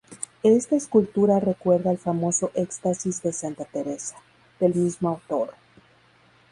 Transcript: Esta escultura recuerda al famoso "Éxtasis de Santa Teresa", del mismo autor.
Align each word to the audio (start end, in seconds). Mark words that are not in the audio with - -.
Esta 0.41 0.75
escultura 0.75 1.39
recuerda 1.39 1.91
al 1.91 1.99
famoso 1.99 2.49
"Éxtasis 2.55 3.21
de 3.21 3.31
Santa 3.31 3.65
Teresa", 3.65 4.15
del 4.59 4.73
mismo 4.73 5.09
autor. 5.09 5.53